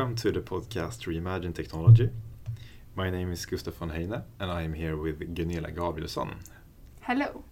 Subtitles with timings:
[0.00, 2.08] Welcome to the podcast Reimagine Technology.
[2.96, 6.36] My name is Gustaf von Heine and I am here with Gunilla Gabrielsson.
[7.02, 7.44] Hello.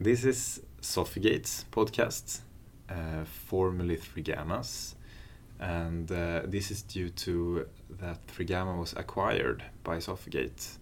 [0.00, 2.40] This is Sofigate's podcast,
[2.90, 4.96] uh, formerly Threegamma's,
[5.60, 7.68] and uh, this is due to
[8.00, 10.76] that Threegamma was acquired by Sofgate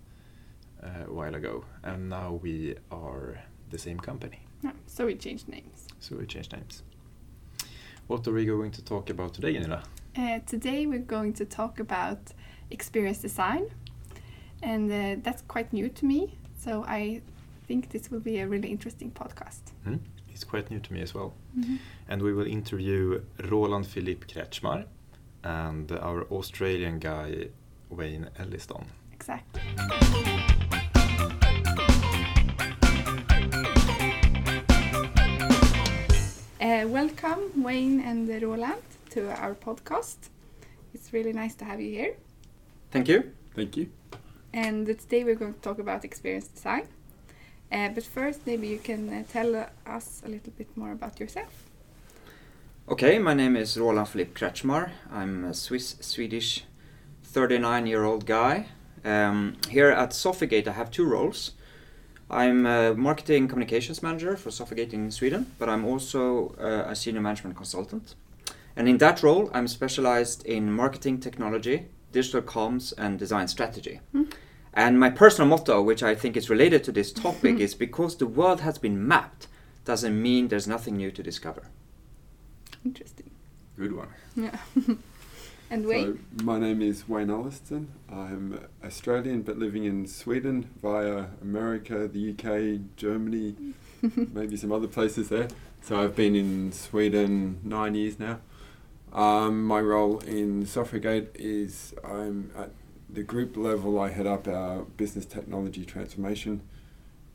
[0.82, 4.41] uh, a while ago, and now we are the same company.
[4.62, 5.86] Yeah, so we changed names.
[6.00, 6.82] So we changed names.
[8.06, 9.82] What are we going to talk about today, Gunilla?
[10.16, 12.18] Uh, today we're going to talk about
[12.70, 13.66] experience design,
[14.62, 16.38] and uh, that's quite new to me.
[16.56, 17.20] So I
[17.66, 19.73] think this will be a really interesting podcast.
[19.84, 19.96] Hmm?
[20.30, 21.32] It's quite new to me as well.
[21.56, 21.78] Mhm.
[22.09, 24.84] And we will interview Roland Philippe Kretschmar
[25.42, 27.48] and our Australian guy
[27.90, 28.87] Wayne Elliston.
[29.12, 29.60] Exactly.
[36.60, 38.82] Uh, welcome, Wayne and Roland,
[39.15, 40.16] to our podcast.
[40.93, 42.16] It's really nice to have you here.
[42.90, 43.32] Thank you.
[43.54, 43.90] Thank you.
[44.52, 46.88] And today we're going to talk about experience design.
[47.70, 51.52] Uh, but first, maybe you can uh, tell us a little bit more about yourself.
[52.88, 54.90] Okay, my name is Roland Philipp Kretschmar.
[55.12, 56.65] I'm a Swiss Swedish
[57.23, 58.66] 39 year old guy.
[59.04, 61.52] Um, here at Sofigate, I have two roles.
[62.29, 67.20] I'm a marketing communications manager for Sofigate in Sweden, but I'm also uh, a senior
[67.20, 68.16] management consultant.
[68.76, 74.00] And in that role, I'm specialized in marketing technology, digital comms, and design strategy.
[74.14, 74.32] Mm.
[74.72, 78.26] And my personal motto, which I think is related to this topic, is because the
[78.26, 79.47] world has been mapped,
[79.84, 81.69] doesn't mean there's nothing new to discover.
[82.84, 83.30] Interesting.
[83.78, 84.08] Good one.
[84.34, 84.56] Yeah.
[85.70, 86.25] and Wayne.
[86.38, 87.88] So, my name is Wayne Elliston.
[88.10, 93.54] I'm Australian but living in Sweden via America, the UK, Germany,
[94.32, 95.48] maybe some other places there.
[95.82, 98.40] So I've been in Sweden nine years now.
[99.14, 102.70] Um, my role in Sofigate is I'm at
[103.08, 104.00] the group level.
[104.00, 106.62] I head up our business technology transformation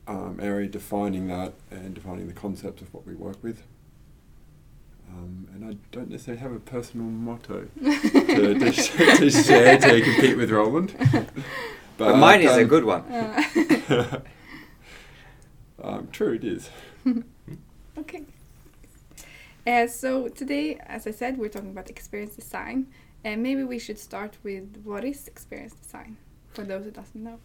[0.06, 3.62] um, area, defining that and defining the concept of what we work with.
[5.08, 8.70] Um, and I don't necessarily have a personal motto to, to,
[9.16, 10.94] to share to compete with Roland.
[11.96, 13.02] But, mine I've is a good one.
[13.02, 14.20] Uh,
[15.84, 16.70] um, true, it is.
[17.98, 18.24] okay.
[19.66, 22.86] Uh, so today, as I said, we're talking about experience design.
[23.24, 26.16] And maybe we should start with what is experience design
[26.54, 27.38] for those who doesn't know.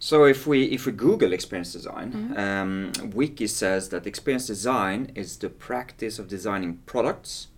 [0.00, 2.38] So if we if we Google experience design, Mhm.
[2.38, 7.48] um, Wiki says that experience design is the practice of designing products,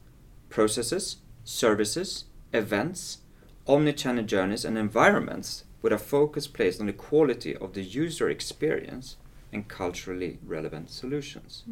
[0.51, 3.19] processes, services, events,
[3.67, 9.17] omnichannel journeys, and environments with a focus placed on the quality of the user experience
[9.53, 11.65] and culturally relevant solutions.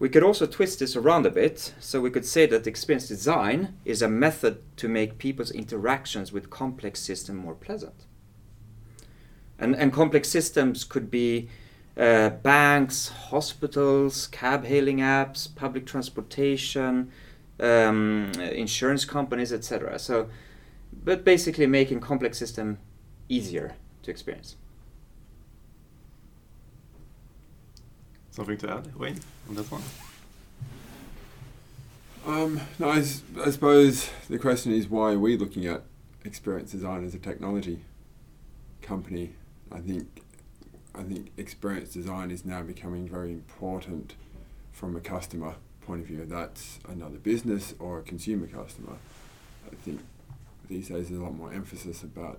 [0.00, 3.74] We could also twist this around a bit, so we could say that experience design
[3.84, 8.06] is a method to make people's interactions with complex systems more pleasant.
[9.58, 11.50] And, and complex systems could be
[11.98, 17.12] uh, banks, hospitals, cab hailing apps, public transportation,
[17.60, 19.98] um, insurance companies, etc.
[19.98, 20.30] So,
[21.04, 22.78] but basically making complex system
[23.28, 24.56] easier to experience.
[28.30, 29.18] Something to add, Wayne,
[29.48, 29.82] on that one?
[32.26, 35.82] Um, no, I, suppose the question is why are we looking at
[36.24, 37.80] experience design as a technology
[38.82, 39.30] company?
[39.72, 40.22] I think
[40.94, 44.14] I think experience design is now becoming very important
[44.72, 46.26] from a customer point of view.
[46.26, 48.96] That's another business or a consumer customer.
[49.66, 50.00] I think
[50.68, 52.38] these days there's a lot more emphasis about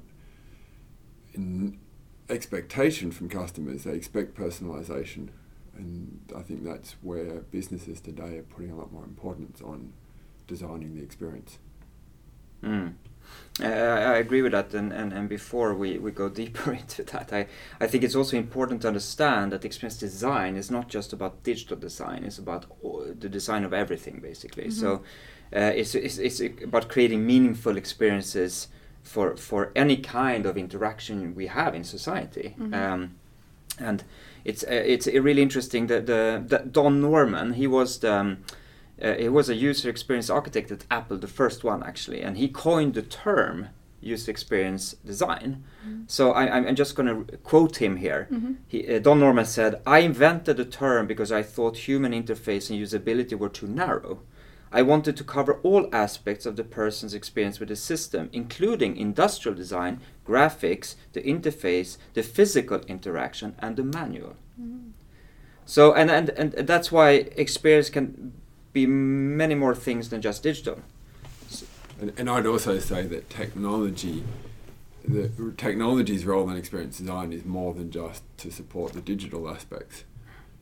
[2.30, 3.84] expectation from customers.
[3.84, 5.30] They expect personalization,
[5.82, 9.94] and I think that's where businesses today are putting a lot more importance on
[10.48, 11.58] designing the experience.
[12.64, 12.94] Mm.
[13.62, 17.04] Uh, I I agree with that, and, and, and before we, we go deeper into
[17.04, 17.48] that, I,
[17.80, 21.78] I think it's also important to understand that experience design is not just about digital
[21.78, 22.66] design, it's about
[23.20, 24.70] the design of everything, basically.
[24.70, 25.02] So
[25.56, 28.68] uh, it's, it's, it's about creating meaningful experiences
[29.04, 32.56] for, for any kind of interaction we have in society.
[32.60, 32.74] Mhm.
[32.74, 33.16] Um,
[33.80, 34.04] and
[34.46, 38.38] it's, uh, it's uh, really interesting that the, the Don Norman, he was the, um,
[39.02, 42.48] uh, he was a user experience architect at Apple, the first one actually, and he
[42.48, 43.70] coined the term
[44.04, 45.64] user experience design.
[46.08, 48.28] So I, I'm I'm just going to quote him here.
[48.32, 48.56] Mhm.
[48.68, 52.80] He, uh, Don Norman said, "I invented the term because I thought human interface and
[52.80, 54.20] usability were too narrow.
[54.72, 59.56] I wanted to cover all aspects of the person's experience with the system, including industrial
[59.56, 64.92] design, graphics, the interface, the physical interaction, and the manual." Mm-hmm.
[65.66, 68.34] So and, and and that's why experience can
[68.74, 70.80] be many more things than just digital.
[72.00, 74.24] And, and I'd also say that technology,
[75.08, 80.04] the technology's role in experience design is more than just to support the digital aspects.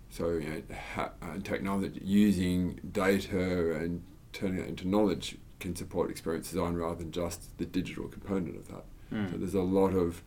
[0.09, 0.61] So you know,
[0.95, 4.03] ha- uh, technology using data and
[4.33, 8.67] turning it into knowledge can support experience design rather than just the digital component of
[8.69, 8.85] that.
[9.13, 9.31] Mm.
[9.31, 10.23] So there's a lot of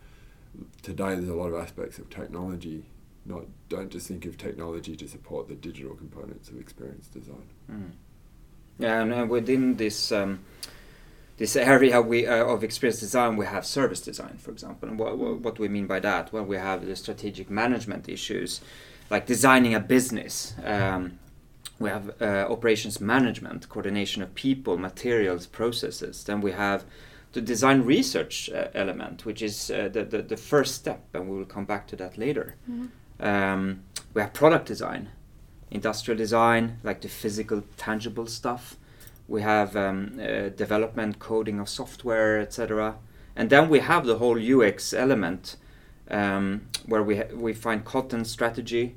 [0.82, 1.14] today.
[1.14, 2.87] There's a lot of aspects of technology.
[3.25, 7.49] Not don't just think of technology to support the digital components of experience design.
[7.70, 7.90] Mm.
[8.78, 10.40] Yeah, and uh, within this um,
[11.37, 14.88] this area we uh, of experience design, we have service design, for example.
[14.88, 16.32] And what, what, what do we mean by that?
[16.32, 18.61] Well, we have the strategic management issues,
[19.12, 20.55] like designing a business.
[20.64, 21.19] Um,
[21.79, 26.25] we have uh, operations management, coordination of people, materials, processes.
[26.25, 26.85] Then we have
[27.32, 31.37] the design research uh, element, which is uh, the, the, the first step, and we
[31.37, 32.56] will come back to that later.
[32.70, 32.88] Mhm.
[33.20, 33.82] Um,
[34.14, 35.11] we have product design,
[35.70, 38.76] industrial design, like the physical, tangible stuff.
[39.29, 42.97] We have um, uh, development, coding of software, etc.
[43.37, 45.56] And then we have the whole UX element,
[46.11, 48.97] um, where we ha- we find content strategy,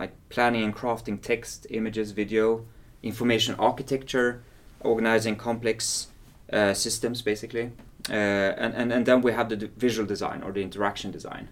[0.00, 2.64] like planning and crafting text, images, video,
[3.02, 4.42] information architecture,
[4.80, 6.08] organizing complex
[6.52, 7.70] uh, systems, basically.
[8.08, 11.48] Uh, and, and, and then we have the d- visual design or the interaction design,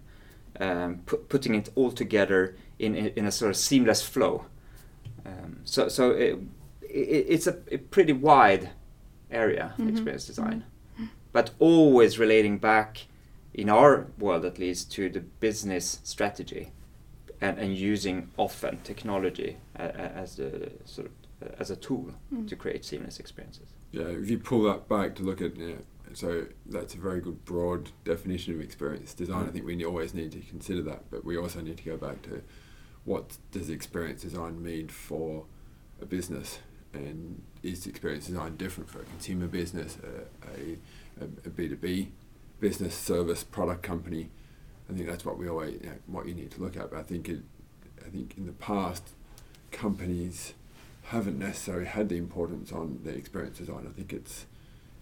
[0.60, 4.46] um, pu- putting it all together in, in, in a sort of seamless flow.
[5.26, 6.38] Um, so so it,
[6.80, 8.70] it, it's a, a pretty wide
[9.30, 9.90] area, Mhm.
[9.90, 10.64] experience design,
[11.32, 13.06] but always relating back,
[13.52, 16.70] in our world at least, to the business strategy
[17.40, 21.12] and, and using often technology uh, as a sort of
[21.42, 22.48] uh, as a tool Mm.
[22.48, 23.68] to create seamless experiences.
[23.92, 25.78] Yeah, if you pull that back to look at, you know,
[26.12, 29.46] so that's a very good broad definition of experience design.
[29.46, 32.22] I think we always need to consider that, but we also need to go back
[32.22, 32.42] to
[33.04, 35.44] what does experience design mean for
[36.02, 36.58] a business,
[36.92, 42.08] and is experience design different for a consumer business, a, a, a B2B
[42.60, 44.30] business, service, product company?
[44.88, 46.90] I think that's what we always, you know, what you need to look at.
[46.90, 47.40] But I think it,
[48.04, 49.10] I think in the past,
[49.70, 50.54] companies
[51.04, 53.86] haven't necessarily had the importance on the experience design.
[53.88, 54.46] I think it's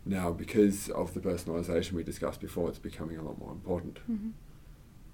[0.04, 3.98] now because of the personalisation we discussed before, it's becoming a lot more important.
[4.10, 4.32] Mhm.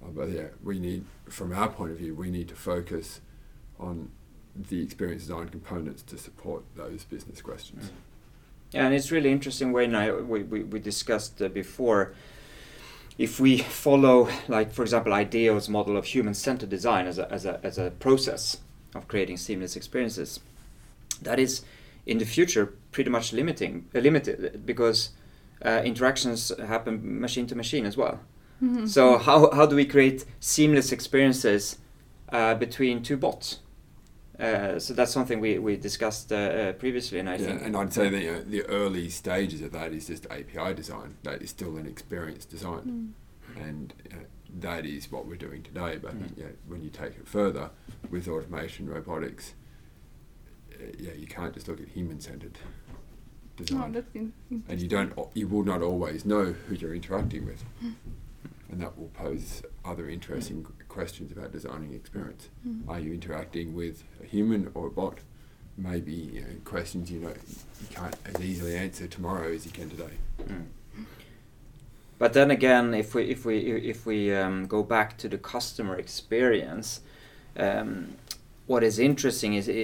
[0.03, 3.21] Uh, but yeah, we need, from our point of view, we need to focus
[3.79, 4.11] on
[4.55, 7.91] the experience design components to support those business questions.
[8.73, 12.15] Yeah, and it's really interesting when I we, we, we discussed uh, before.
[13.19, 17.61] If we follow, like for example, IDEO's model of human-centered design as a, as a
[17.63, 18.59] as a process
[18.95, 20.41] of creating seamless experiences,
[21.21, 21.63] that is
[22.07, 25.11] in the future pretty much limiting uh, limited because
[25.65, 28.19] uh, interactions happen machine to machine as well.
[28.63, 28.89] Mhm.
[28.89, 31.79] So how how do we create seamless experiences
[32.33, 33.59] uh, between two bots?
[34.43, 37.77] Uh, so that's something we, we discussed uh, uh, previously, and I yeah, think and
[37.77, 41.17] I'd say that you know, the early stages of that is just API design.
[41.23, 43.15] That is still an experience design.
[43.57, 43.63] Mm.
[43.69, 44.17] and uh,
[44.61, 45.97] that is what we're doing today.
[46.03, 46.39] But I think Mm.
[46.41, 47.71] yeah, when you take it further
[48.11, 49.55] with automation, robotics,
[50.73, 54.33] uh, yeah, you can't just look at human-centered Oh, design, that's in-
[54.69, 57.63] and you don't, you will not always know who you're interacting with,
[58.71, 62.49] and that will pose other interesting q- questions about designing experience.
[62.67, 62.89] Mm.
[62.89, 65.19] Are you interacting with a human or a bot?
[65.79, 67.35] Maybe you know, questions you know
[67.81, 70.17] you can't as easily answer tomorrow as you can today.
[70.43, 70.67] Mm.
[72.19, 73.57] But then again, if we if we
[73.93, 77.01] if we um, go back to the customer experience,
[77.57, 78.17] um,
[78.67, 79.77] what is interesting is i i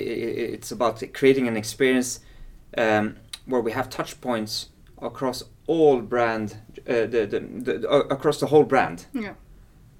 [0.57, 2.21] it's about creating an experience
[2.77, 4.69] um, where we have touch points
[5.01, 9.07] across all brand, uh, the, the, the, uh, across the whole brand.
[9.13, 9.35] Yeah.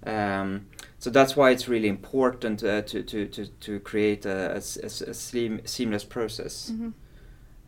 [0.07, 0.67] Um,
[0.99, 6.05] so that's why it's really important uh, to, to, to, to create a seam, seamless
[6.05, 6.73] process.
[6.75, 6.93] Mhm.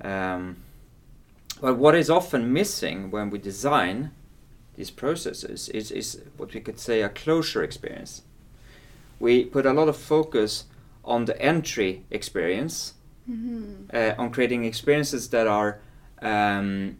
[0.02, 0.56] Um,
[1.60, 4.10] but what is often missing when we design
[4.76, 8.22] these processes is, is what we could say a closure experience.
[9.20, 10.64] We put a lot of focus
[11.04, 12.94] on the entry experience,
[13.30, 13.94] Mhm.
[13.94, 15.78] uh, on creating experiences that are
[16.22, 16.96] um,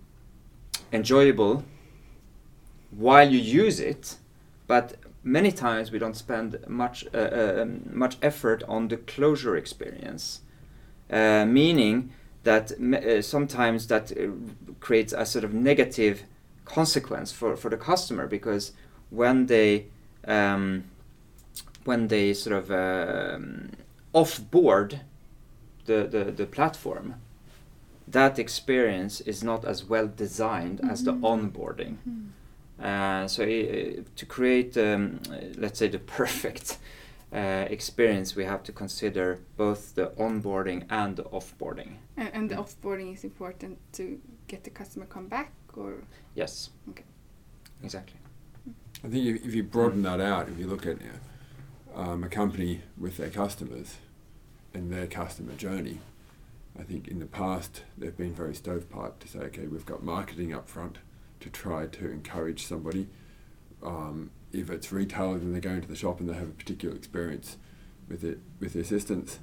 [0.93, 1.65] enjoyable
[2.91, 4.17] while you use it,
[4.67, 10.41] but many times we don't spend much uh, um, much effort on the closure experience,
[11.11, 12.11] uh, meaning
[12.45, 14.29] that uh, sometimes that uh,
[14.81, 16.23] creates a sort of negative
[16.65, 18.73] consequence for, for the customer because
[19.11, 19.87] when they
[20.27, 20.85] um,
[21.85, 23.71] when they sort of um,
[24.15, 25.01] offboard
[25.87, 27.15] the, the, the platform,
[28.07, 31.21] that experience is not as well designed as the Mhm.
[31.23, 31.97] onboarding.
[32.09, 32.27] Mhm.
[32.83, 36.79] Uh, so i to create, um, uh, let's say, the perfect
[37.33, 41.97] uh, experience, we have to consider both the onboarding and the offboarding.
[42.17, 45.95] And, and the offboarding is important to get the customer come back, or
[46.35, 46.71] Yes.
[46.89, 47.05] Okay.
[47.83, 48.19] Exactly.
[49.05, 50.99] I think if, if you broaden that out, if you look at
[51.97, 53.97] uh, um, a company with their customers
[54.75, 55.99] and their customer journey,
[56.79, 60.55] I think in the past they've been very stovepipe to say, okay, we've got marketing
[60.55, 60.99] up front
[61.41, 63.09] to try to encourage somebody.
[63.83, 66.95] Um, if it's retail and they go into the shop and they have a particular
[66.95, 67.57] experience
[68.09, 69.39] with it with the assistance,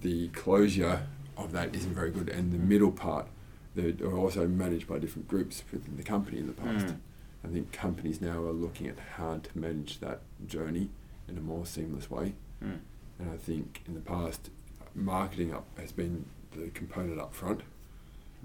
[0.00, 2.28] the closure of that isn't very good.
[2.28, 3.26] And the middle part,
[3.74, 6.86] they are also managed by different groups within the company in the past.
[6.86, 6.96] Mm.
[7.44, 10.90] I think companies now are looking at how to manage that journey
[11.28, 12.34] in a more seamless way.
[12.62, 12.80] Mm.
[13.18, 14.50] And I think in the past,
[14.94, 17.62] marketing up has been the component up front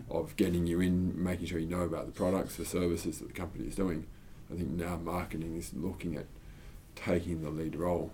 [0.09, 3.33] of getting you in, making sure you know about the products, the services that the
[3.33, 4.05] company is doing.
[4.51, 6.25] I think now marketing is looking at
[6.95, 8.11] taking the lead role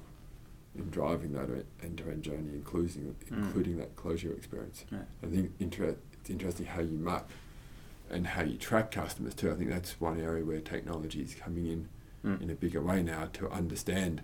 [0.76, 1.50] in driving that
[1.84, 3.46] end-to-end journey, including Mm.
[3.46, 4.86] including that closure experience.
[4.92, 5.00] Yeah.
[5.22, 7.30] I think inter- it's interesting how you map
[8.10, 9.52] and how you track customers too.
[9.52, 11.90] I think that's one area where technology is coming in
[12.24, 12.42] Mm.
[12.42, 14.22] in a bigger way now to understand.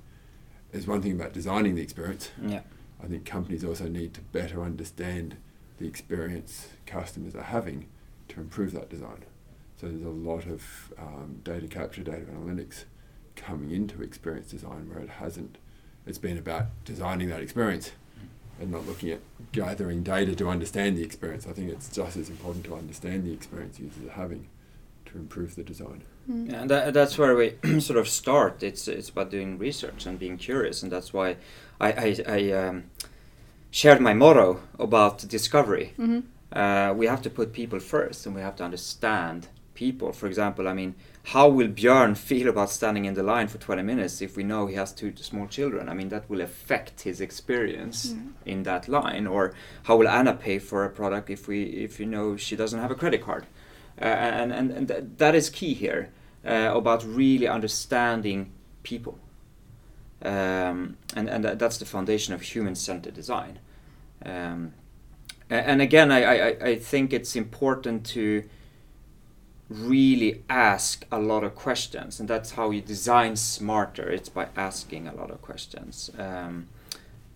[0.72, 2.30] There's one thing about designing the experience.
[2.42, 2.62] Yeah.
[3.04, 5.38] I think companies also need to better understand
[5.78, 7.88] the experience customers are having
[8.30, 9.26] to improve that design.
[9.80, 12.86] So there's a lot of um, data capture, data analytics
[13.36, 15.58] coming into experience design where it hasn't.
[16.06, 17.92] It's been about designing that experience
[18.60, 19.20] and not looking at
[19.52, 21.46] gathering data to understand the experience.
[21.48, 24.48] I think it's just as important to understand the experience users are having
[25.06, 26.04] to improve the design.
[26.30, 26.52] Mm.
[26.52, 28.64] Yeah, and that, that's where we sort of start.
[28.64, 31.38] It's it's about doing research and being curious, and that's why
[31.80, 32.86] I I, I um,
[33.78, 35.94] shared my motto about discovery.
[36.00, 36.24] Mhm.
[36.52, 39.40] Uh, we have to put people first, and we have to understand
[39.76, 40.12] people.
[40.12, 40.96] For example, I mean,
[41.34, 44.66] how will Björn feel about standing in the line for 20 minutes if we know
[44.66, 45.90] he has two small children?
[45.90, 48.32] I mean, that will affect his experience Mm.
[48.46, 49.28] in that line.
[49.28, 49.54] Or
[49.84, 52.92] how will Anna pay for a product if we if you know she doesn't have
[52.92, 53.44] a credit card?
[54.02, 54.06] Uh,
[54.42, 56.10] and and, and th- that is key here
[56.44, 58.40] uh, about really understanding
[58.82, 59.16] people.
[60.24, 63.60] Um, and and that, that's the foundation of human-centered design.
[64.26, 64.74] Um,
[65.50, 68.44] and again, I, I, I think it's important to
[69.70, 74.10] really ask a lot of questions, and that's how you design smarter.
[74.10, 76.68] It's by asking a lot of questions, um,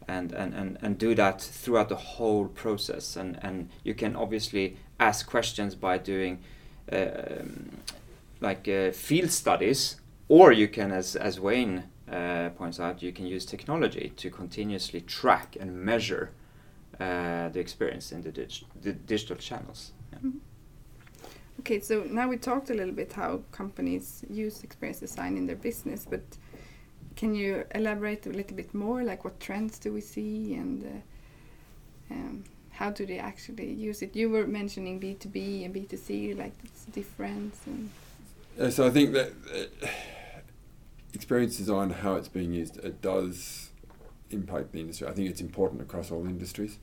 [0.08, 3.16] and, and, and, and do that throughout the whole process.
[3.16, 6.40] And, and you can obviously ask questions by doing
[6.92, 7.78] um,
[8.42, 9.98] like uh, field studies,
[10.28, 15.02] or you can, as, as Wayne uh, points out, you can use technology to continuously
[15.02, 16.32] track and measure
[17.02, 19.92] uh, the experience in the, dig- the digital channels.
[20.14, 20.32] Yeah.
[21.60, 25.60] Okay, so now we talked a little bit how companies use experience design in their
[25.70, 26.24] business, but
[27.16, 29.04] can you elaborate a little bit more?
[29.12, 32.44] Like what trends do we see, and uh, um,
[32.80, 34.16] how do they actually use it?
[34.16, 37.54] You were mentioning B two B and B two C, like it's different.
[37.66, 37.90] And
[38.60, 39.88] Uh, so I think that uh,
[41.14, 43.70] experience design, how it's being used, it does
[44.30, 45.08] impact the industry.
[45.08, 46.80] I think it's important across all industries,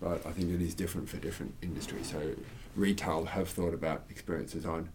[0.00, 2.10] but I think it is different for different industries.
[2.10, 2.32] So
[2.76, 4.88] retail have thought about experience design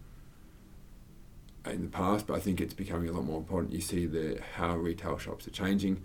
[1.66, 3.72] in the past, but I think it's becoming a lot more important.
[3.72, 6.02] You see the how retail shops are changing.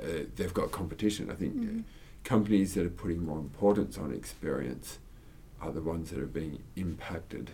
[0.00, 1.30] Uh, they've got competition.
[1.30, 1.84] I think uh, Mhm.
[2.24, 4.98] companies that are putting more importance on experience
[5.60, 7.50] are the ones that are being impacted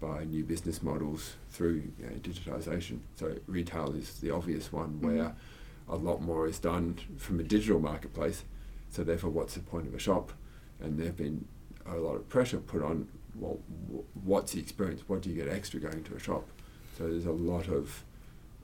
[0.00, 3.00] by new business models through you know, digitization.
[3.16, 5.34] So retail is the obvious one where
[5.88, 8.44] a lot more is done from a digital marketplace.
[8.90, 10.32] So therefore, what's the point of a shop?
[10.80, 11.46] And there've been
[11.86, 13.08] a lot of pressure put on.
[13.36, 13.58] Well,
[14.24, 15.02] what's the experience?
[15.06, 16.46] What do you get extra going to a shop?
[16.98, 18.04] So there's a lot of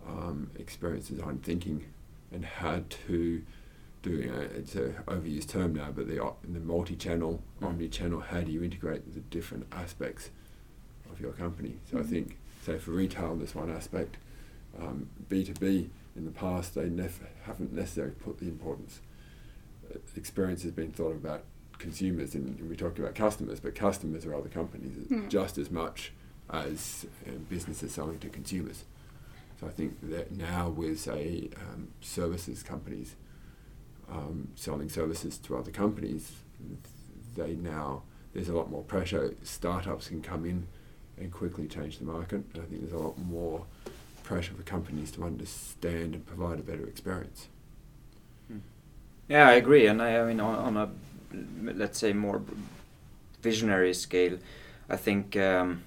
[0.06, 1.84] um, experience design thinking
[2.32, 3.42] and how to
[4.02, 4.10] do.
[4.10, 7.66] You know, it's a overused term now, but the the multi-channel, Mm.
[7.68, 8.20] omni-channel.
[8.20, 10.30] How do you integrate the different aspects
[11.10, 11.76] of your company?
[11.90, 12.06] So I Mhm.
[12.10, 14.16] think, say for retail, there's one aspect.
[14.78, 19.00] Um, B2B in the past, they nef- haven't necessarily put the importance.
[20.16, 21.44] Experience has been thought about
[21.78, 25.28] consumers, and we talk about customers, but customers are other companies Hmm.
[25.28, 26.12] just as much
[26.50, 28.84] as uh, businesses selling to consumers.
[29.60, 33.16] So I think that now with say um, services companies
[34.10, 36.32] um, selling services to other companies,
[37.34, 39.34] they now there's a lot more pressure.
[39.42, 40.66] Startups can come in
[41.18, 42.44] and quickly change the market.
[42.54, 43.64] I think there's a lot more
[44.22, 47.48] pressure for companies to understand and provide a better experience.
[49.28, 50.88] Yeah, I agree, and I, I mean on, on a
[51.74, 52.40] let's say more
[53.42, 54.38] visionary scale,
[54.88, 55.82] I think um,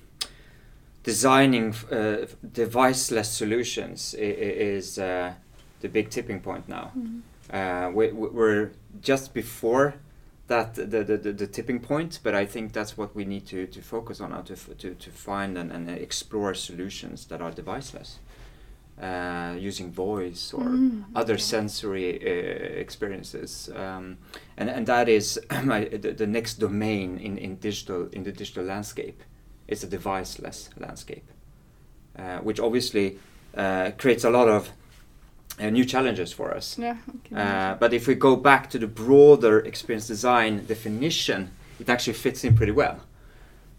[1.04, 5.34] designing uh, deviceless solutions is uh,
[5.82, 6.92] the big tipping point now.
[6.98, 7.22] Mhm.
[7.52, 9.96] Uh, we, we're just before
[10.48, 13.66] that the, the, the, the tipping point, but I think that's what we need to,
[13.68, 18.18] to focus on now to, to, to find and, and explore solutions that are deviceless,
[19.02, 21.42] uh, using voice or Mm, other okay.
[21.42, 24.18] sensory uh, experiences, um,
[24.58, 28.66] and and that is my, the, the next domain in, in digital in the digital
[28.66, 29.24] landscape,
[29.68, 31.28] is a deviceless landscape,
[32.18, 33.18] uh, which obviously
[33.56, 34.70] uh, creates a lot of
[35.60, 36.78] uh, new challenges for us.
[36.78, 36.98] Yeah.
[37.26, 37.36] Okay.
[37.42, 42.44] Uh, but if we go back to the broader experience design definition, it actually fits
[42.44, 43.00] in pretty well.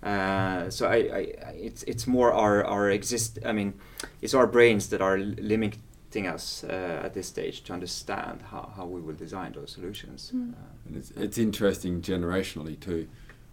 [0.02, 3.38] Uh, so I, I, I- it's it's more our our exist.
[3.45, 3.75] I mean,
[4.23, 8.87] it's our brains that are limiting us uh, at this stage to understand how, how
[8.87, 10.33] we will design those solutions.
[10.35, 10.52] Mm.
[10.52, 13.07] Uh, And it's, it's interesting generationally too,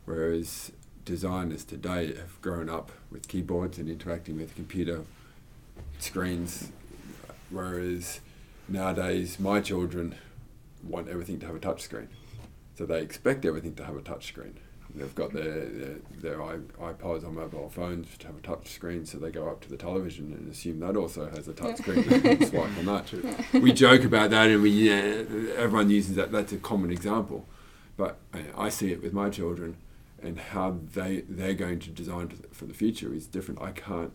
[0.05, 0.71] whereas
[1.05, 5.01] designers today have grown up with keyboards and interacting with computer
[5.99, 6.71] screens,
[7.49, 8.21] whereas
[8.67, 10.15] nowadays my children
[10.83, 12.07] want everything to have a touch screen.
[12.77, 14.59] So they expect everything to have a touch screen.
[14.97, 19.05] They've got their, their, their i- iPods or mobile phones to have a touch screen,
[19.05, 22.07] so they go up to the television and assume that also has a touch screen
[22.11, 23.13] and swipe on that.
[23.53, 25.23] We joke about that and we yeah,
[25.57, 26.31] everyone uses that.
[26.31, 27.45] That's a common example,
[27.95, 29.77] but I, I see it with my children,
[30.21, 33.61] and how they they're going to design for the future is different.
[33.61, 34.11] I can't.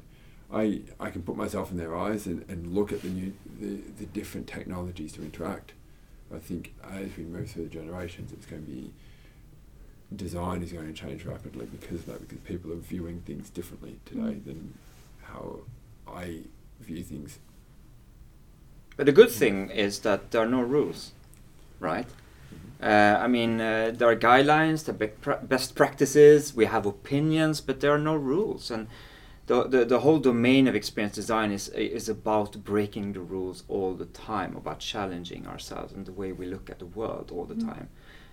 [0.52, 3.80] I, I can put myself in their eyes and, and look at the new the,
[3.98, 5.72] the different technologies to interact.
[6.34, 8.92] I think as we move through the generations, it's going to be
[10.16, 12.20] design is going to change rapidly because of that.
[12.28, 14.44] Because people are viewing things differently today Mm.
[14.44, 14.74] than
[15.22, 15.60] how
[16.06, 16.42] I
[16.80, 17.38] view things.
[18.96, 21.12] But the good thing is that there are no rules,
[21.80, 22.06] right?
[22.82, 27.80] Uh, I mean, uh, there are guidelines, there are best practices, we have opinions, but
[27.80, 28.70] there are no rules.
[28.70, 28.88] And
[29.46, 33.94] the, the, the whole domain of experience design is, is about breaking the rules all
[33.94, 37.54] the time, about challenging ourselves and the way we look at the world all the
[37.54, 37.66] Mm.
[37.68, 37.88] time.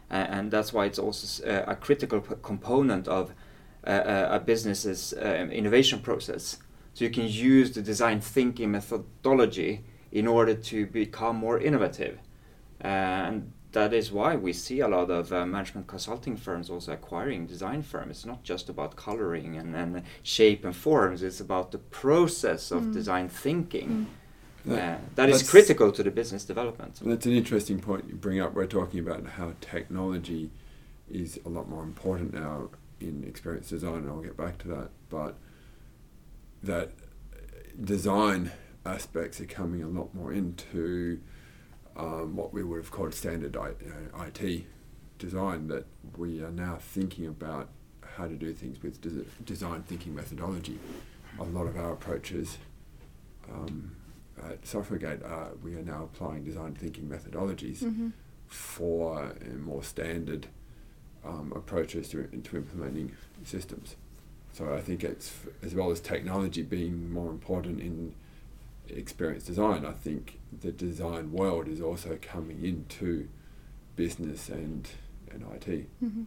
[0.10, 3.32] And that's why it's also uh, a critical p- component of
[3.86, 6.58] uh, uh, a business's um, innovation process.
[6.94, 12.18] So you can use the design thinking methodology in order to become more innovative.
[12.82, 17.46] And that is why we see a lot of uh, management consulting firms also acquiring
[17.46, 18.10] design firms.
[18.18, 22.82] It's not just about coloring and, and shape and forms, it's about the process of
[22.84, 22.94] Mm.
[22.94, 23.90] design thinking.
[23.90, 24.06] Mm.
[24.68, 27.00] Uh, that is critical to the business development.
[27.04, 28.54] That's an interesting point you bring up.
[28.54, 30.52] We're talking about how technology
[31.10, 32.70] is a lot more important now
[33.00, 34.90] in experience design, and I'll get back to that.
[35.10, 35.36] But
[36.62, 36.92] that
[37.82, 38.52] design
[38.86, 41.20] aspects are coming a lot more into
[41.96, 44.66] um, what we would have called standard I, uh, IT
[45.18, 45.68] design.
[45.68, 45.86] That
[46.18, 47.70] we are now thinking about
[48.18, 50.80] how to do things with des- design thinking methodology.
[51.40, 52.58] A lot of our approaches
[53.50, 53.96] um,
[54.50, 58.12] at Sofigate, uh, we are now applying design thinking methodologies Mhm.
[58.48, 60.48] for uh, more standard
[61.26, 63.12] um, approaches to, to implementing
[63.44, 63.96] systems.
[64.54, 68.14] So I think it's as well as technology being more important in
[68.90, 69.86] experience design.
[69.86, 73.28] I think the design world is also coming into
[73.96, 74.88] business and
[75.32, 75.86] and IT.
[76.04, 76.26] Mhm.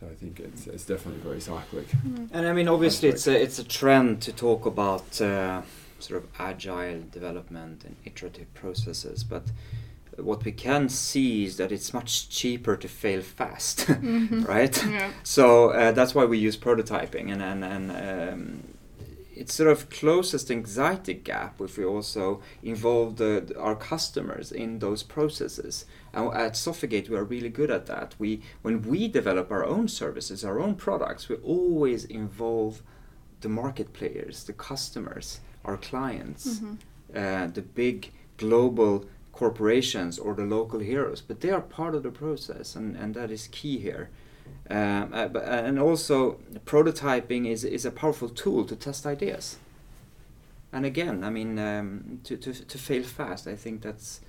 [0.00, 1.86] So I think it's it's definitely very cyclic.
[1.88, 2.30] Mm.
[2.32, 5.62] And I mean, obviously, That's it's a it's a trend to talk about uh,
[6.02, 9.24] sort of agile development and iterative processes.
[9.24, 9.44] But
[10.16, 14.46] what we can see is that it's much cheaper to fail fast, Mhm.
[14.46, 14.84] right?
[14.86, 15.10] Yeah.
[15.22, 18.62] So uh, that's why we use prototyping, and and and um,
[19.34, 24.52] it sort of closes the anxiety gap if we also involve the, the- our customers
[24.52, 25.86] in those processes.
[26.12, 28.14] And at Sofigate, we are really good at that.
[28.18, 32.82] We when we develop our own services, our own products, we always involve
[33.40, 36.78] the market players, the customers, our clients Mhm.
[37.14, 42.10] uh, the big global corporations or the local heroes, but they are part of the
[42.10, 44.08] process, and, and that is key here.
[44.68, 49.56] Um, uh, but, and also, prototyping is, is a powerful tool to test ideas.
[50.72, 54.20] And again, I mean, um, to, to, to fail fast, I think that's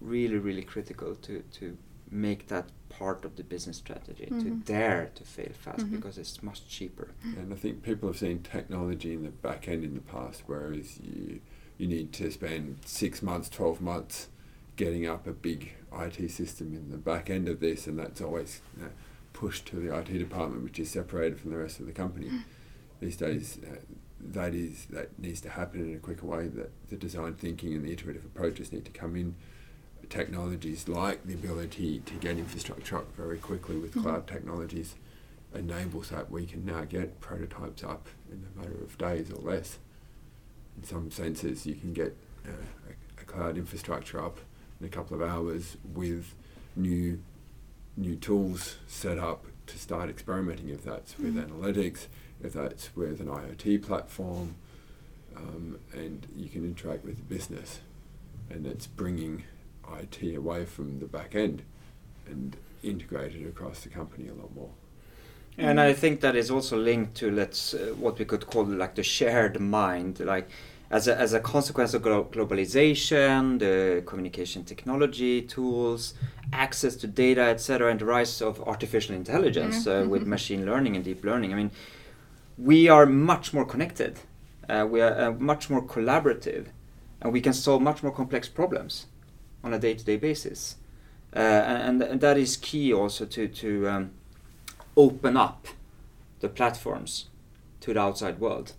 [0.00, 1.76] really, really critical to, to
[2.10, 2.66] make that
[2.98, 4.64] part of the business strategy, to Mhm.
[4.64, 5.92] dare to fail fast Mhm.
[5.92, 7.08] because it's much cheaper.
[7.22, 10.98] And I think people have seen technology in the back end in the past, whereas
[11.00, 11.40] you
[11.78, 14.28] you need to spend six months, twelve months
[14.74, 18.60] getting up a big IT system in the back end of this, and that's always
[18.76, 18.90] you know,
[19.32, 22.28] pushed to the IT department, which is separated from the rest of the company.
[22.98, 23.76] These days, uh,
[24.20, 26.48] that is that needs to happen in a quicker way.
[26.48, 29.36] That the design thinking and the iterative approaches need to come in.
[30.10, 34.02] Technologies like the ability to get infrastructure up very quickly with Mhm.
[34.02, 34.94] cloud technologies
[35.54, 39.78] enables that we can now get prototypes up in a matter of days or less.
[40.78, 42.16] In some senses, you can get
[42.46, 42.50] uh,
[42.88, 44.38] a, a cloud infrastructure up
[44.80, 46.34] in a couple of hours with
[46.74, 47.20] new
[47.96, 51.48] new tools set up to start experimenting, if that's with Mhm.
[51.48, 52.06] analytics,
[52.40, 54.54] if that's with an IoT platform,
[55.36, 57.80] um, and you can interact with the business.
[58.48, 59.42] And it's bringing
[60.00, 61.62] IT away from the back end
[62.26, 64.70] and integrate it across the company a lot more.
[65.60, 68.94] And I think that is also linked to let's uh, what we could call like
[68.94, 70.48] the shared mind, like
[70.88, 76.14] as a, as a consequence of glo- globalization, the communication technology tools,
[76.52, 80.02] access to data, etc., and the rise of artificial intelligence Yeah.
[80.02, 81.52] uh, with machine learning and deep learning.
[81.52, 81.72] I mean,
[82.56, 84.20] we are much more connected.
[84.68, 86.66] Uh, we are uh, much more collaborative,
[87.20, 89.06] and we can solve much more complex problems
[89.62, 90.76] on a day-to-day basis.
[91.34, 94.10] Uh, and, and that is key also to to um,
[94.96, 95.68] open up
[96.40, 97.26] the platforms
[97.80, 98.72] to the outside world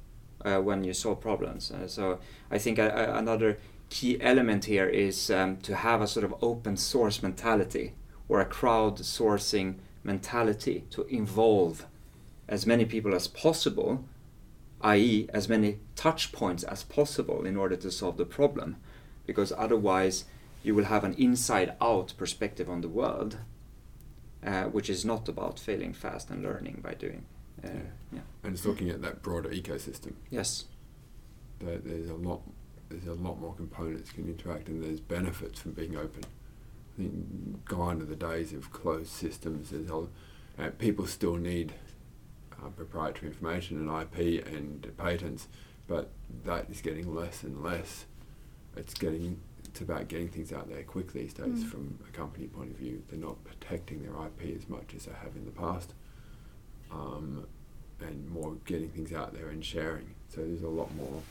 [0.43, 1.71] uh, when you solve problems.
[1.71, 3.57] Uh, so I think another
[3.89, 7.93] key element here is um, to have a sort of open source mentality
[8.27, 11.85] or a crowdsourcing mentality to involve
[12.47, 14.03] as many people as possible,
[14.81, 18.75] i.e., as many touch points as possible in order to solve the problem.
[19.25, 20.25] Because otherwise,
[20.63, 23.37] you will have an inside out perspective on the world,
[24.45, 27.25] uh, which is not about failing fast and learning by doing.
[27.63, 27.81] Uh, Yeah.
[28.13, 28.19] yeah.
[28.43, 30.13] And it's looking at that broader ecosystem.
[30.29, 30.65] Yes.
[31.59, 32.41] There, there's a lot,
[32.89, 36.23] there's a lot more components can interact, and there's benefits from being open.
[36.23, 39.69] I think gone are the days of closed systems.
[39.71, 40.07] There's a,
[40.57, 41.73] uh, people still need
[42.61, 45.47] uh, proprietary information and IP and patents,
[45.87, 46.09] but
[46.45, 48.05] that is getting less and less.
[48.75, 49.39] It's getting
[49.79, 51.69] it's about getting things out there quick these days Mm.
[51.69, 53.01] from a company point of view.
[53.07, 55.93] They're not protecting their IP as much as they have in the past,
[56.91, 57.47] um,
[58.01, 60.15] and more getting things out there and sharing.
[60.27, 61.21] So there's a lot more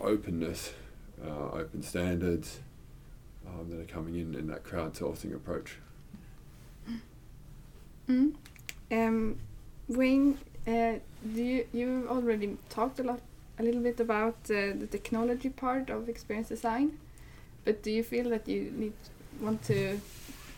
[0.00, 0.72] openness,
[1.24, 2.60] uh, open standards
[3.44, 5.78] um, that are coming in in that crowdsourcing approach.
[8.08, 8.34] Mm.
[8.92, 9.36] Um,
[9.88, 10.94] Wayne, uh,
[11.34, 13.20] do you you already talked a lot,
[13.58, 16.98] a little bit about uh, the technology part of experience design,
[17.66, 18.94] but do you feel that you need
[19.40, 20.00] want to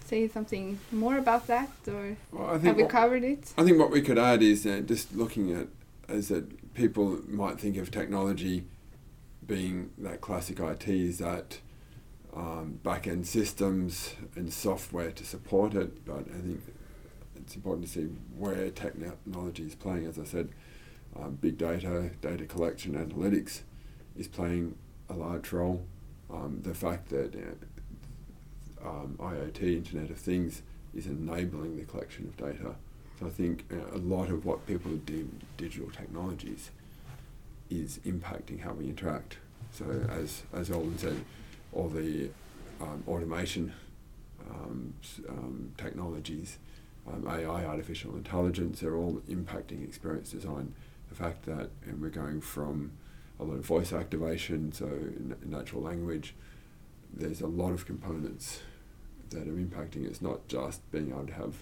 [0.06, 3.52] say something more about that, or Well, I have we what- covered it?
[3.58, 5.66] I think what we could add is uh, just looking at
[6.08, 6.44] is that
[6.74, 8.64] people might think of technology
[9.46, 11.58] being that classic IT is that
[12.34, 16.60] um, back end systems and software to support it, but I think
[17.36, 20.06] it's important to see where technology is playing.
[20.06, 20.50] As I said,
[21.16, 23.60] um, big data, data collection, analytics
[24.16, 24.76] is playing
[25.08, 25.82] a large role.
[26.30, 30.62] Um, the fact that uh, um, IoT, Internet of Things,
[30.94, 32.74] is enabling the collection of data.
[33.18, 36.70] So I think uh, a lot of what people deem digital technologies
[37.70, 39.38] is impacting how we interact.
[39.72, 41.24] So as as Roland said,
[41.72, 42.30] all the
[42.80, 43.72] um, automation
[44.50, 44.94] um,
[45.28, 46.58] um, technologies,
[47.06, 50.74] um, AI, artificial intelligence, they're all impacting experience design.
[51.08, 52.92] The fact that and we're going from
[53.40, 54.88] a lot of voice activation, so
[55.44, 56.34] natural language,
[57.12, 58.60] there's a lot of components
[59.30, 60.06] that are impacting.
[60.06, 61.54] It's not just being able to have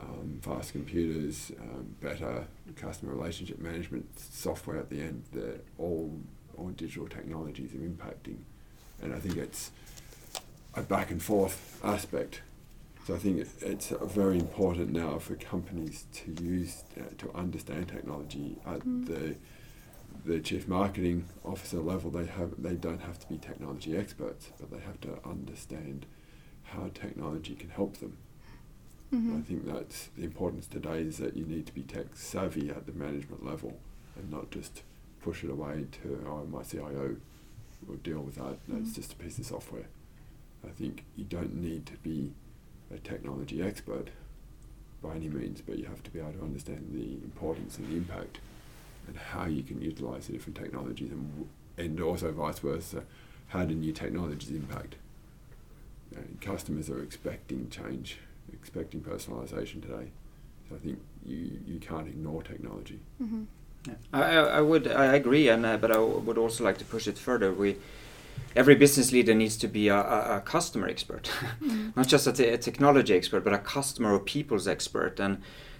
[0.00, 5.24] um, fast computers, um, better customer relationship management software at the end.
[5.32, 6.18] They're all
[6.58, 8.36] all digital technologies are impacting,
[9.02, 9.70] and I think it's
[10.74, 12.42] a back and forth aspect.
[13.06, 17.88] So I think it, it's very important now for companies to use uh, to understand
[17.88, 19.06] technology at Mm.
[19.06, 19.34] the
[20.24, 22.10] the chief marketing officer level.
[22.10, 26.06] They have they don't have to be technology experts, but they have to understand
[26.64, 28.16] how technology can help them.
[29.12, 29.38] Mhm.
[29.38, 32.86] I think that's the importance today is that you need to be tech savvy at
[32.86, 33.78] the management level
[34.16, 34.82] and not just
[35.20, 37.16] push it away to oh my CIO
[37.86, 38.58] will deal with that.
[38.68, 38.94] That's Mhm.
[38.94, 39.86] just a piece of software.
[40.64, 42.32] I think you don't need to be
[42.90, 44.10] a technology expert
[45.02, 47.96] by any means, but you have to be able to understand the importance and the
[47.96, 48.38] impact
[49.06, 53.02] and how you can utilize the different technologies and, and also vice versa.
[53.48, 54.94] How do new technologies impact?
[56.16, 58.18] Uh, customers are expecting change,
[58.52, 60.08] expecting personalization today.
[60.68, 63.00] So I think you, you can't ignore technology.
[63.22, 63.46] Mhm.
[63.86, 63.94] Yeah.
[64.12, 66.84] I, I I would I agree, and uh, but I w- would also like to
[66.84, 67.52] push it further.
[67.52, 67.76] We
[68.54, 71.28] every business leader needs to be a, a, a customer expert,
[71.62, 71.96] Mm.
[71.96, 75.18] not just a, te- a technology expert, but a customer or people's expert.
[75.18, 75.38] And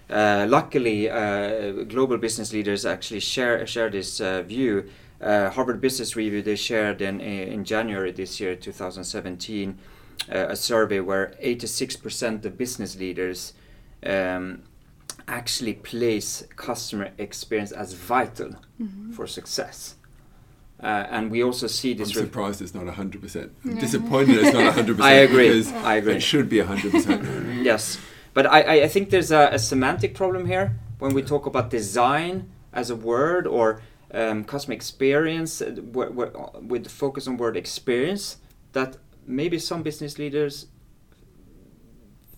[0.09, 4.89] uh, luckily, uh, global business leaders actually share share this uh, view.
[5.21, 9.77] Uh, Harvard Business Review they shared in in January this year, 2017,
[10.29, 13.53] uh, a survey where 86% of business leaders.
[14.05, 14.63] Um,
[15.27, 18.49] actually place customer experience as vital
[18.81, 19.13] Mhm.
[19.15, 19.95] for success.
[20.83, 22.09] Uh, and we also see this.
[22.09, 22.17] I'm this.
[22.17, 23.51] ref- surprised it's not 100%.
[23.63, 24.99] I'm disappointed it's not 100%.
[25.11, 25.65] I agree.
[25.85, 26.15] I agree.
[26.15, 27.63] It should be 100%.
[27.63, 27.97] yes,
[28.33, 32.49] but I, I- think there's a, a semantic problem here when we talk about design
[32.71, 33.81] as a word or
[34.13, 38.37] um, customer experience uh, wh- wh- with the focus on word experience.
[38.73, 40.67] That maybe some business leaders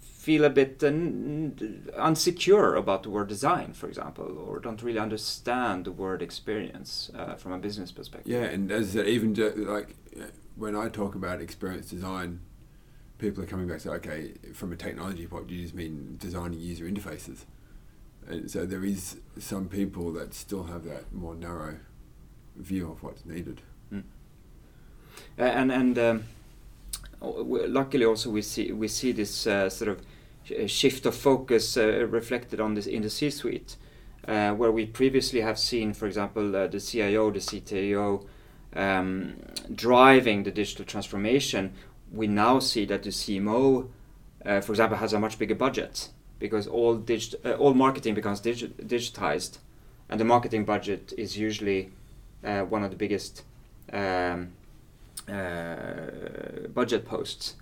[0.02, 5.86] feel a bit uh, unsecure about the word design, for example, or don't really understand
[5.86, 8.32] the word experience uh, from a business perspective.
[8.32, 9.34] Yeah, and as said, even
[9.68, 10.24] like uh,
[10.56, 12.40] when I talk about experience design,
[13.18, 16.60] people are coming back to say, okay, from a technology point, you just mean designing
[16.60, 17.46] user interfaces?
[18.28, 21.78] And so there is some people that still have that more narrow
[22.56, 23.62] view of what's needed.
[25.38, 26.24] Uh, and and um,
[27.22, 30.02] luckily also we see we see this uh, sort of
[30.44, 33.76] sh- shift of focus uh, reflected on this in the C-suite,
[34.28, 38.26] uh, where we previously have seen, for example, uh, the CIO, the CTO
[38.76, 39.36] um,
[39.74, 41.74] driving the digital transformation.
[42.16, 43.90] We now see that the CMO,
[44.46, 48.40] uh, for example, has a much bigger budget because all digit- uh, all marketing becomes
[48.42, 49.58] digi- digitized,
[50.10, 51.92] and the marketing budget is usually
[52.44, 53.44] uh, one of the biggest
[53.92, 54.50] um,
[55.28, 57.56] uh, budget posts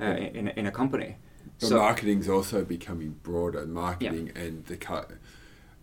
[0.00, 1.16] uh, in, in a company.
[1.60, 3.66] But So- marketing's also becoming broader.
[3.66, 5.14] Marketing and the cu-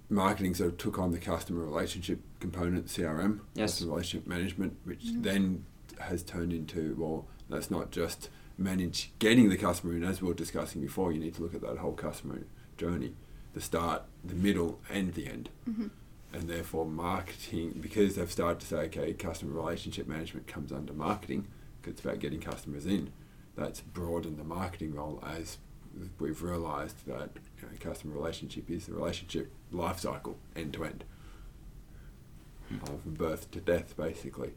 [0.09, 3.71] marketing sort of took on the customer relationship component, CRM, Yes.
[3.73, 5.23] customer relationship management, which Mhm.
[5.23, 5.65] then
[5.99, 10.03] has turned into well, that's not just manage getting the customer in.
[10.03, 12.41] As we were discussing before, you need to look at that whole customer
[12.77, 13.13] journey,
[13.53, 15.49] the start, the middle, and the end.
[15.69, 15.89] Mhm.
[16.33, 21.47] And therefore, marketing because they've started to say, okay, customer relationship management comes under marketing
[21.81, 23.11] because it's about getting customers in
[23.55, 25.57] that's broadened the marketing role as
[26.19, 27.29] we've realised that
[27.61, 31.05] you know, customer relationship is the relationship life cycle end to end,
[32.67, 34.53] from birth to death, basically.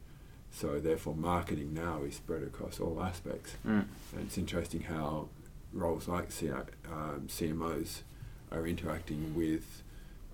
[0.50, 3.56] So therefore, marketing now is spread across all aspects.
[3.66, 3.86] Mm.
[4.12, 5.28] And it's interesting how
[5.72, 8.00] roles like C- um, CMOs
[8.50, 9.82] are interacting with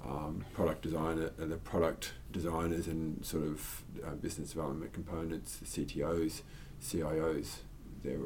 [0.05, 5.67] um, product designer, uh, the product designers and sort of uh, business development components, the
[5.67, 6.43] CTOs,
[6.83, 7.57] CIOs.
[8.03, 8.19] Their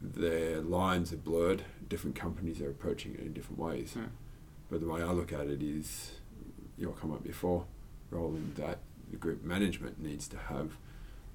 [0.00, 1.62] their lines are blurred.
[1.88, 3.94] Different companies are approaching it in different ways.
[3.96, 4.08] Mm.
[4.70, 6.12] But the way I look at it is,
[6.76, 7.66] your comment before,
[8.10, 8.78] Roland, that
[9.12, 10.72] the group management needs to have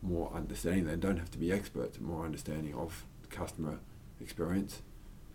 [0.01, 0.85] more understanding.
[0.85, 3.79] They don't have to be experts, more understanding of customer
[4.19, 4.81] experience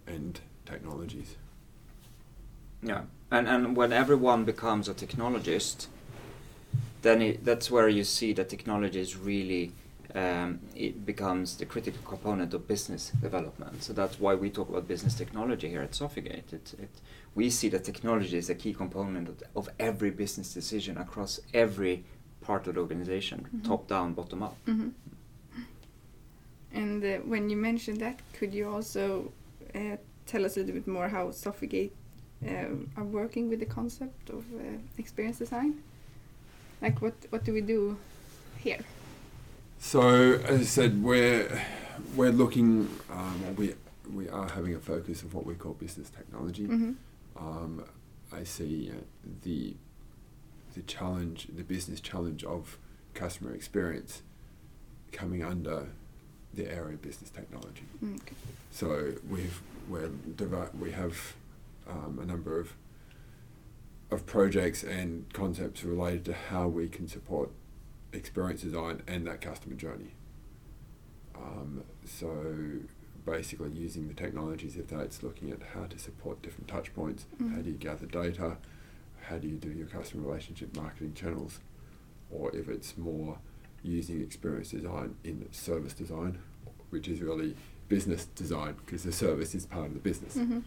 [0.06, 1.36] and technologies.
[2.82, 5.86] Yeah, and and when everyone becomes a technologist,
[7.02, 9.72] then it, that's where you see that technology is really
[10.14, 13.82] um, it becomes the critical component of business development.
[13.82, 16.52] So that's why we talk about business technology here at Sofigate.
[16.52, 16.90] It, it,
[17.34, 22.04] we see that technology is a key component of, of every business decision across every
[22.42, 23.64] part of the organization, Mhm.
[23.64, 24.56] top down, bottom up.
[24.66, 24.92] Mhm.
[26.74, 29.32] And uh, when you mentioned that, could you also
[29.74, 31.90] uh, tell us a little bit more how Sofigate
[32.48, 35.74] um, are working with the concept of uh, experience design?
[36.80, 37.96] Like what what do we do
[38.58, 38.80] here?
[39.78, 41.48] So, as I said, we're
[42.16, 42.88] we're looking.
[43.10, 43.74] Um, we
[44.12, 46.64] we are having a focus of what we call business technology.
[46.66, 46.92] hmm
[47.36, 47.84] Um,
[48.32, 48.94] I see uh,
[49.42, 49.74] the
[50.74, 52.78] the challenge, the business challenge of
[53.14, 54.22] customer experience,
[55.12, 55.88] coming under
[56.54, 57.84] the area of business technology.
[58.02, 58.34] Okay.
[58.70, 61.34] So we've we're devi- we have
[61.88, 62.74] um, a number of
[64.10, 67.50] of projects and concepts related to how we can support
[68.12, 70.10] experience design and that customer journey.
[71.34, 72.44] Um, so
[73.24, 77.44] basically using the technologies if that's looking at how to support different touch points, how
[77.46, 77.64] Mhm.
[77.64, 78.58] do you gather data,
[79.22, 81.60] how do you do your customer relationship marketing channels,
[82.30, 83.38] or if it's more
[83.82, 86.38] using experience design in service design,
[86.90, 87.56] which is really
[87.88, 90.34] business design because the service is part of the business.
[90.34, 90.60] hmm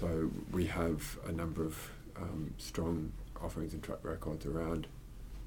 [0.00, 4.86] So we have a number of um, strong offerings and track records around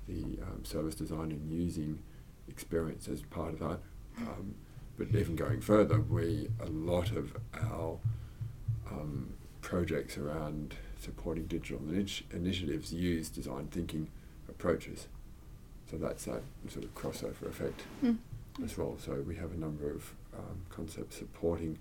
[0.07, 1.99] the um, service design and using
[2.47, 3.79] experience as part of that.
[4.19, 4.55] Um,
[4.97, 7.99] but even going further, we a lot of our
[8.89, 14.09] um, projects around supporting digital initi- initiatives use design thinking
[14.49, 15.07] approaches.
[15.89, 18.17] So that's that sort of crossover effect Mm.
[18.63, 18.97] as well.
[18.99, 21.77] So we have a number of um, concepts supporting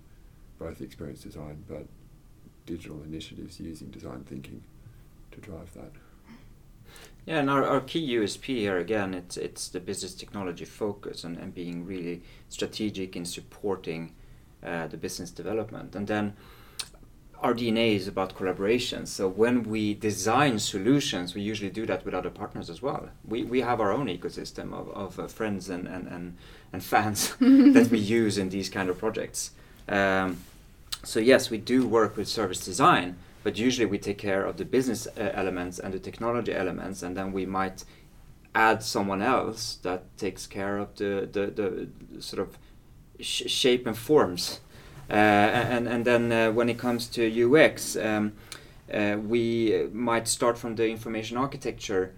[0.59, 1.85] both experience design but
[2.65, 4.63] digital initiatives using design thinking
[5.31, 5.91] to drive that.
[7.25, 11.37] Yeah, and our, our key USP here again, it's it's the business technology focus and,
[11.37, 14.13] and being really strategic in supporting
[14.63, 15.95] uh, the business development.
[15.95, 16.33] And then
[17.47, 19.05] our DNA is about collaboration.
[19.05, 23.07] So when we design solutions, we usually do that with other partners as well.
[23.25, 26.35] We, we have our own ecosystem of, of uh, friends and, and, and,
[26.73, 29.51] and fans that we use in these kind of projects.
[29.87, 30.39] Um,
[31.05, 34.65] so yes, we do work with service design, but usually we take care of the
[34.65, 37.85] business uh, elements and the technology elements, and then we might
[38.55, 41.45] add someone else that takes care of the, the,
[42.11, 42.57] the sort of
[43.21, 44.59] sh- shape and forms
[45.09, 48.33] and and then uh, when it comes to UX, um,
[48.93, 52.13] uh, we might start from the information architecture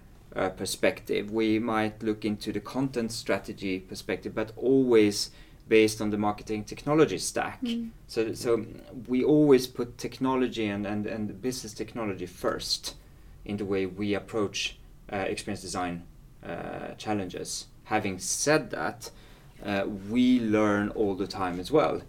[0.56, 1.32] perspective.
[1.32, 5.32] We might look into the content strategy perspective, but always
[5.70, 7.62] based on the marketing technology stack.
[7.62, 7.90] Mm.
[8.08, 8.66] So, so
[9.08, 12.96] we always put technology and, and, and business technology first
[13.46, 14.78] in the way we approach
[15.14, 16.04] uh, experience design
[16.44, 17.68] uh, challenges.
[17.86, 19.12] Having said that,
[19.64, 22.02] uh, we learn all the time as well uh,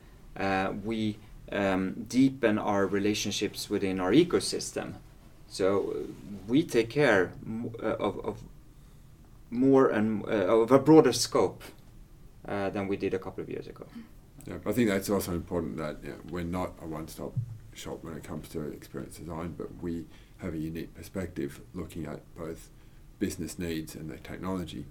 [0.84, 1.16] we
[1.52, 4.94] um, deepen our relationships within our ecosystem.
[5.48, 5.98] So uh,
[6.46, 7.32] we take care
[7.82, 8.42] uh, of, of
[9.50, 11.62] more and uh, of a broader scope
[12.46, 13.86] uh, than we did a couple of years ago.
[14.46, 17.34] Yeah, I think that's also important that you know, we're not a one-stop
[17.74, 20.06] shop when it comes to experience design, but we
[20.38, 22.70] have a unique perspective looking at both
[23.18, 24.86] business needs and the technology,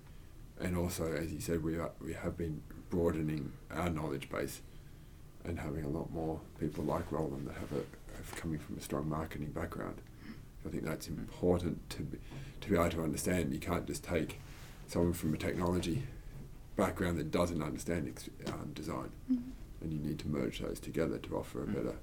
[0.60, 4.62] and also, as you said, we are, we have been broadening our knowledge base
[5.50, 7.84] and having a lot more people like Roland that have a
[8.20, 9.96] have coming from a strong marketing background.
[10.66, 12.18] I think that's important to be,
[12.62, 13.54] to be able to understand.
[13.54, 14.40] You can't just take
[14.88, 16.04] someone from a technology
[16.76, 18.14] background that doesn't understand
[18.48, 19.50] um, design, mm-hmm.
[19.82, 21.74] and you need to merge those together to offer a mm-hmm.
[21.74, 21.96] better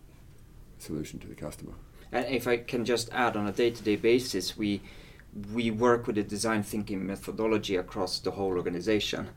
[0.78, 1.72] solution to the customer.
[2.12, 4.80] And if I can just add, on a day-to-day basis, we
[5.52, 9.28] we work with a design thinking methodology across the whole organization,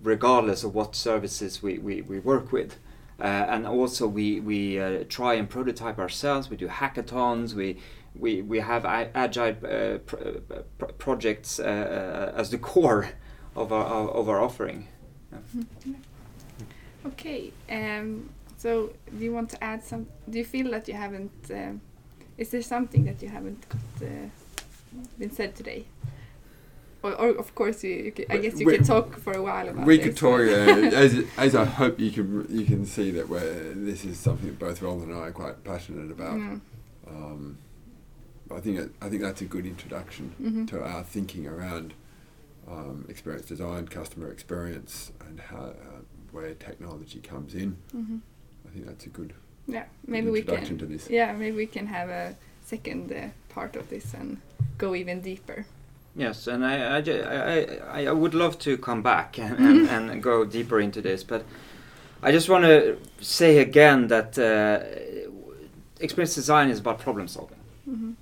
[0.00, 2.78] regardless of what services we, we, we work with.
[3.20, 6.48] Uh, and also we we uh, try and prototype ourselves.
[6.48, 7.52] We do hackathons.
[7.52, 7.78] We
[8.14, 13.08] we we have agile uh, pr- projects as the core
[13.56, 14.86] of our of our offering.
[15.32, 15.38] Yeah.
[15.56, 15.92] Mm-hmm.
[17.06, 17.52] Okay.
[17.70, 20.06] Um, so do you want to add some?
[20.30, 21.32] Do you feel that you haven't?
[21.50, 21.80] Um,
[22.36, 24.28] is there something that you haven't got, uh,
[25.18, 25.86] been said today?
[27.02, 29.42] Or, or of course, you, you could, I guess you we, could talk for a
[29.42, 29.86] while about.
[29.86, 30.06] We this.
[30.06, 34.04] could talk, uh, as as I hope you can you can see that we're, this
[34.04, 36.38] is something that both Roland and I are quite passionate about.
[36.38, 36.60] Mm.
[37.08, 37.58] Um,
[38.52, 40.66] I think it, I think that's a good introduction mm-hmm.
[40.66, 41.94] to our thinking around
[42.68, 46.00] um, experience design, customer experience, and how uh,
[46.32, 47.76] where technology comes in.
[47.94, 48.18] Mm-hmm.
[48.66, 49.34] I think that's a good
[49.68, 52.34] yeah maybe we can yeah maybe we can have a
[52.64, 54.40] second uh, part of this and
[54.78, 55.66] go even deeper.
[56.16, 60.44] Yes, and I, I, I, I would love to come back and, and, and go
[60.44, 61.44] deeper into this, but
[62.22, 64.80] I just want to say again that uh,
[66.00, 67.60] experience design is about problem solving.
[67.88, 68.12] Mm-hmm.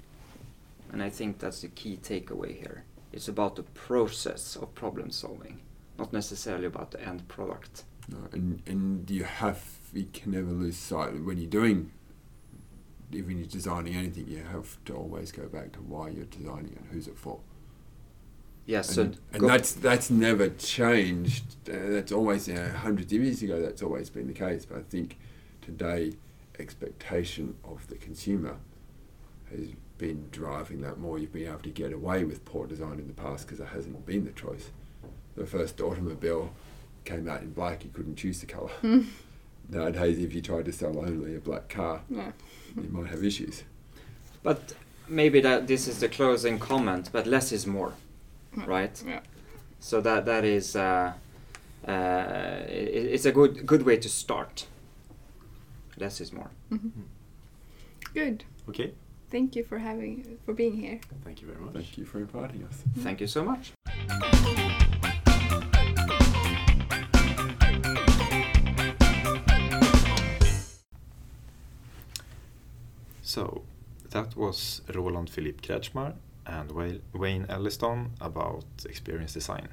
[0.93, 2.85] And I think that's the key takeaway here.
[3.13, 5.61] It's about the process of problem solving,
[5.99, 7.85] not necessarily about the end product.
[8.09, 11.93] No, and, and you have, you can never lose sight when you're doing,
[13.13, 16.87] even you're designing anything, you have to always go back to why you're designing and
[16.93, 17.41] who's it for.
[18.67, 21.45] Yes, and, and that's that's never changed.
[21.71, 23.63] Uh, that's always you know, hundreds of years ago.
[23.63, 24.67] That's always been the case.
[24.67, 25.19] But I think
[25.63, 26.15] today,
[26.59, 28.57] expectation of the consumer
[29.51, 31.17] has been driving that more.
[31.17, 34.05] You've been able to get away with poor design in the past because it hasn't
[34.05, 34.71] been the choice.
[35.37, 36.53] The first automobile
[37.05, 37.85] came out in black.
[37.85, 38.73] You couldn't choose the color.
[38.83, 39.07] Mm.
[39.69, 42.33] Nowadays, if you try to sell only a black car, yeah.
[42.77, 43.63] you might have issues.
[44.43, 44.75] But
[45.09, 47.11] maybe that this is the closing comment.
[47.13, 47.95] But less is more
[48.65, 49.03] right?
[49.07, 49.21] Yeah.
[49.81, 51.13] So that that is uh,
[51.87, 51.93] uh,
[52.69, 54.67] it, it's a good good way to start.
[55.99, 56.51] Less is more.
[56.71, 57.03] Mm-hmm.
[58.15, 58.45] Good.
[58.69, 58.93] Okay.
[59.31, 61.01] Thank you for having for being here.
[61.25, 61.75] Thank you very much.
[61.75, 62.83] Thank you for inviting us.
[62.83, 63.03] Mm-hmm.
[63.03, 63.73] Thank you so much.
[73.23, 73.63] So
[74.11, 76.15] that was Roland Philippe Kretschmar
[76.47, 76.71] and
[77.13, 79.69] Wayne Elliston about experience design.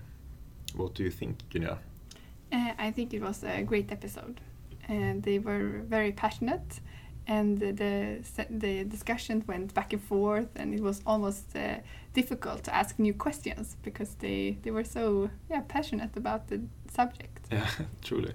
[0.76, 1.80] What do you think, Gunilla?
[2.52, 4.42] Uh, I think it was a great episode.
[4.88, 6.82] And they were very passionate,
[7.26, 11.76] and the, the, the discussion went back and forth, and it was almost uh,
[12.14, 16.62] difficult to ask new questions because they, they were so yeah passionate about the
[16.92, 17.40] subject.
[17.52, 17.70] Yeah,
[18.02, 18.34] truly.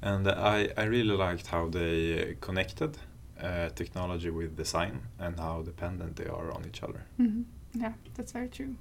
[0.00, 2.98] And I, I really liked how they connected
[3.42, 7.02] uh, technology with design and how dependent they are on each other.
[7.18, 7.44] Mm -hmm.
[7.80, 8.74] Yeah, that's very true.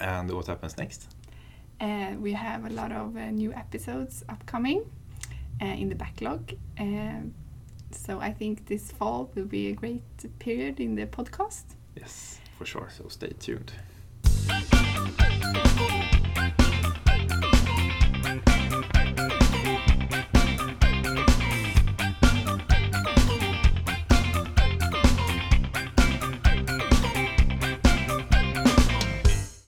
[0.00, 1.08] And what happens next?
[1.80, 4.80] Uh, we have a lot of uh, new episodes upcoming
[5.62, 6.40] uh, in the backlog.
[6.80, 7.32] Uh,
[7.94, 10.02] So I think this fall will be a great
[10.38, 11.64] period in the podcast.
[11.94, 12.88] Yes, for sure.
[12.90, 13.72] So stay tuned.